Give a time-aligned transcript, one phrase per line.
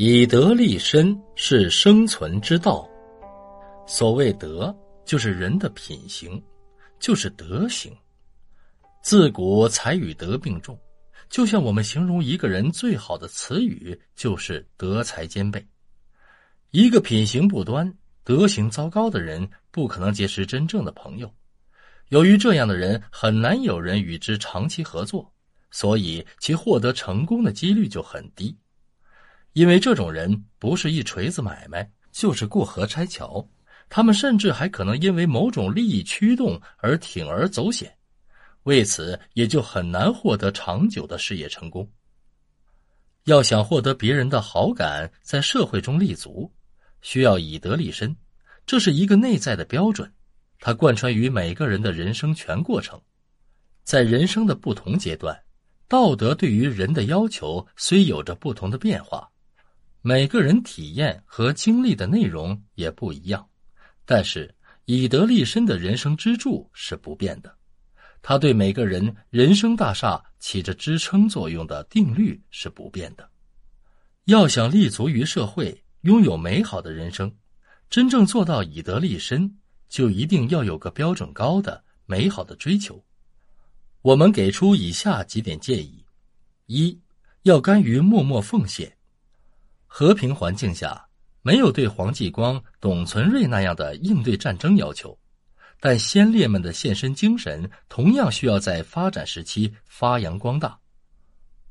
[0.00, 2.88] 以德立身是生存之道。
[3.84, 4.72] 所谓德，
[5.04, 6.40] 就是人的品行，
[7.00, 7.92] 就是德行。
[9.02, 10.78] 自古才与德并重，
[11.28, 15.66] 就像我们形容一个人最好的词语就是德才兼备。
[16.70, 17.92] 一个品行不端、
[18.22, 21.28] 德行糟糕的人，不可能结识真正的朋友。
[22.10, 25.28] 由于这样的人很难有人与之长期合作，
[25.72, 28.56] 所以其获得成功的几率就很低。
[29.58, 33.44] 因为这种人不是一锤子买卖，就是过河拆桥，
[33.88, 37.92] 他们甚至还可能因为某种利益驱动而铤而走险，
[38.62, 41.90] 为此也就很难获得长久的事业成功。
[43.24, 46.48] 要想获得别人的好感，在社会中立足，
[47.00, 48.14] 需要以德立身，
[48.64, 50.08] 这是一个内在的标准，
[50.60, 52.96] 它贯穿于每个人的人生全过程，
[53.82, 55.36] 在人生的不同阶段，
[55.88, 59.28] 道德对于人的要求虽有着不同的变化。
[60.08, 63.46] 每个人体验和经历的内容也不一样，
[64.06, 64.54] 但是
[64.86, 67.54] 以德立身的人生支柱是不变的，
[68.22, 73.30] 它对每个人人生大厦起着支撑作用的定律是不变的。
[74.24, 77.30] 要想立足于社会，拥有美好的人生，
[77.90, 79.58] 真正做到以德立身，
[79.90, 83.04] 就一定要有个标准高的美好的追求。
[84.00, 86.02] 我们给出以下几点建议：
[86.64, 86.98] 一，
[87.42, 88.90] 要甘于默默奉献。
[89.88, 91.04] 和平环境下，
[91.42, 95.18] 没有对黄继光、董存瑞那样的应对战争要求，
[95.80, 100.78] 但先烈们的献身精神同样需要在发展时期发扬光大。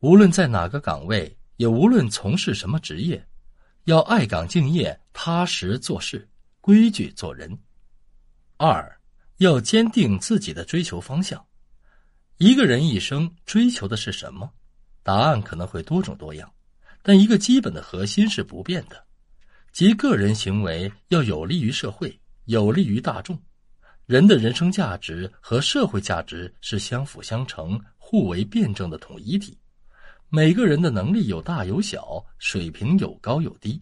[0.00, 3.24] 无论在哪个岗位，也无论从事什么职业，
[3.84, 6.28] 要爱岗敬业、踏实做事、
[6.60, 7.56] 规矩做人。
[8.56, 9.00] 二，
[9.36, 11.44] 要坚定自己的追求方向。
[12.38, 14.50] 一个人一生追求的是什么？
[15.02, 16.50] 答案可能会多种多样。
[17.08, 19.00] 但一个基本的核心是不变的，
[19.70, 23.40] 即个人行为要有利于社会，有利于大众。
[24.06, 29.56] 人的人生价值和社会价值是相辅相成、互为辩证的统一体。
[30.30, 33.80] 每个人的能力有大有小，水平有高有低。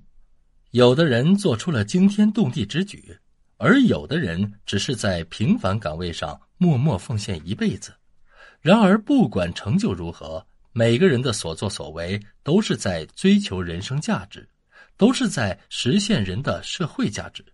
[0.72, 3.19] 有的人做出了惊天动地之举，
[3.56, 7.91] 而有的人只是在平凡岗位上默默奉献一辈子。
[8.60, 10.47] 然而，不管成就如何。
[10.76, 14.46] 每个人的所作所为都是在追求人生价值，
[14.96, 17.44] 都是在实现人的社会价值。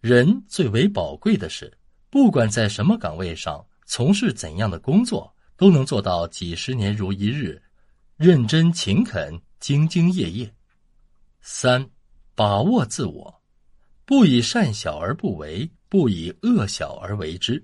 [0.00, 1.72] 人最为宝贵的是，
[2.10, 7.62] 不管在什么岗位上从事怎样的工作，都能做到几十年如一日，
[8.16, 10.52] 认真勤恳、兢兢业业。
[11.42, 11.88] 三，
[12.34, 13.40] 把握自我，
[14.04, 17.62] 不以善小而不为，不以恶小而为之。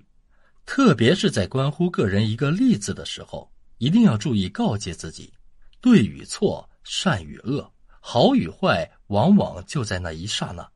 [0.65, 3.51] 特别是在关乎个人一个“利”字的时候。
[3.79, 5.33] 一定要注意告诫自己，
[5.81, 7.69] 对与错、善与恶、
[7.99, 10.69] 好与坏，往往就在那一刹那。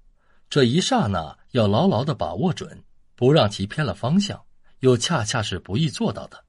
[0.49, 2.83] 这一刹那要牢牢的把握准，
[3.15, 4.41] 不让其偏了方向，
[4.79, 6.43] 又恰恰是不易做到的。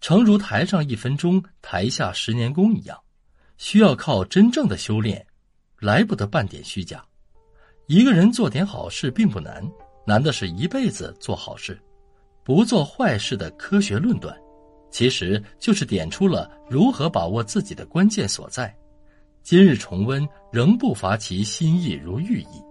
[0.00, 2.98] 诚如台上一分钟，台下十年功一样，
[3.56, 5.26] 需要靠真正的修炼，
[5.78, 7.04] 来不得半点虚假。
[7.86, 9.64] 一个人做点好事并不难，
[10.06, 11.80] 难的是一辈子做好事，
[12.44, 14.36] 不做坏事的科学论断。
[14.90, 18.74] 其实就是点出了如何把握自己的关键所在。
[19.42, 22.67] 今日重温，仍不乏其心意如玉意。